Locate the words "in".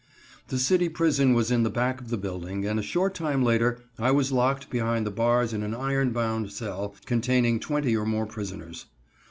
1.51-1.61, 5.53-5.61